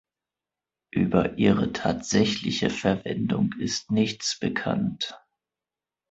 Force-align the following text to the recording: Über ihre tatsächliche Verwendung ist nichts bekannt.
Über 0.89 1.37
ihre 1.37 1.73
tatsächliche 1.73 2.71
Verwendung 2.71 3.53
ist 3.59 3.91
nichts 3.91 4.39
bekannt. 4.39 5.15